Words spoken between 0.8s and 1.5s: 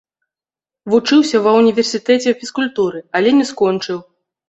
Вучыўся